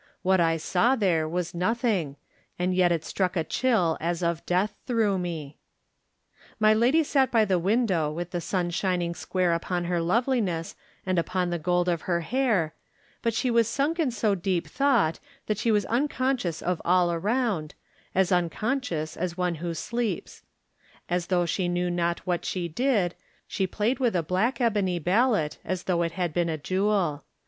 What 0.23 0.39
I 0.39 0.57
saw 0.57 0.95
there 0.95 1.29
was 1.29 1.53
nothing, 1.53 2.15
and 2.57 2.73
yet 2.73 2.91
it 2.91 3.05
struck 3.05 3.35
a 3.35 3.43
chill 3.43 3.99
as 4.01 4.23
of 4.23 4.43
death 4.47 4.73
through 4.87 5.19
me 5.19 5.59
My 6.59 6.73
lady 6.73 7.03
sat 7.03 7.29
by 7.29 7.45
the 7.45 7.59
window 7.59 8.11
with 8.11 8.31
the 8.31 8.41
sun 8.41 8.71
shining 8.71 9.13
square 9.13 9.53
upon 9.53 9.83
her 9.83 10.01
loveliness 10.01 10.75
and 11.05 11.19
upon 11.19 11.51
the 11.51 11.59
gold 11.59 11.87
of 11.87 12.07
her 12.09 12.21
hair; 12.21 12.73
but 13.21 13.35
she 13.35 13.51
was 13.51 13.67
sunk 13.67 13.99
in 13.99 14.09
so 14.09 14.33
deep 14.33 14.65
thought 14.65 15.19
that 15.45 15.59
she 15.59 15.69
was 15.69 15.85
unconscious 15.85 16.63
of 16.63 16.81
all 16.83 17.11
around, 17.11 17.75
as 18.15 18.31
unconscious 18.31 19.15
as 19.15 19.37
one 19.37 19.53
who 19.61 19.75
sleeps. 19.75 20.41
As 21.09 21.27
though 21.27 21.45
she 21.45 21.67
knew 21.69 21.91
not 21.91 22.25
what 22.25 22.43
she 22.43 22.67
did, 22.67 23.13
she 23.47 23.67
played 23.67 23.99
with 23.99 24.15
a 24.15 24.23
black 24.23 24.59
ebony 24.59 24.97
ballot 24.97 25.59
as 25.63 25.83
though 25.83 26.01
it 26.01 26.13
had 26.13 26.33
been 26.33 26.49
a 26.49 26.57
jewel. 26.57 27.23